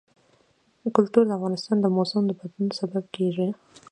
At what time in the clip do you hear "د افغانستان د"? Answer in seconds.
1.27-1.85